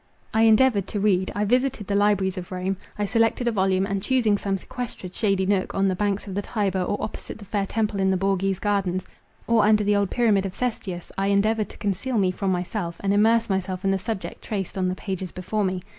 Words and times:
I 0.33 0.45
endeavoured 0.49 0.87
to 0.87 0.99
read. 0.99 1.31
I 1.35 1.45
visited 1.45 1.85
the 1.85 1.93
libraries 1.95 2.35
of 2.35 2.51
Rome. 2.51 2.75
I 2.97 3.05
selected 3.05 3.47
a 3.47 3.51
volume, 3.51 3.85
and, 3.85 4.01
choosing 4.01 4.35
some 4.35 4.57
sequestered, 4.57 5.13
shady 5.13 5.45
nook, 5.45 5.75
on 5.75 5.87
the 5.87 5.95
banks 5.95 6.25
of 6.27 6.33
the 6.33 6.41
Tiber, 6.41 6.81
or 6.81 6.97
opposite 6.99 7.37
the 7.37 7.45
fair 7.45 7.67
temple 7.67 7.99
in 7.99 8.09
the 8.09 8.17
Borghese 8.17 8.57
Gardens, 8.57 9.05
or 9.45 9.63
under 9.63 9.83
the 9.83 9.95
old 9.95 10.09
pyramid 10.09 10.43
of 10.47 10.55
Cestius, 10.57 11.11
I 11.19 11.27
endeavoured 11.27 11.69
to 11.69 11.77
conceal 11.77 12.17
me 12.17 12.31
from 12.31 12.51
myself, 12.51 12.97
and 13.01 13.13
immerse 13.13 13.47
myself 13.47 13.85
in 13.85 13.91
the 13.91 13.99
subject 13.99 14.41
traced 14.43 14.75
on 14.75 14.87
the 14.87 14.95
pages 14.95 15.31
before 15.31 15.63
me. 15.63 15.81